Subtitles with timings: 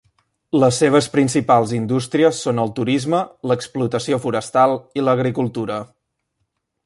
[0.61, 3.19] Les seves principals indústries són el turisme,
[3.51, 5.77] l'explotació forestal i l'agricultura.